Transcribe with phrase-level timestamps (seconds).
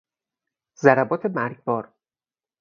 [0.83, 1.93] ضربات مرگبار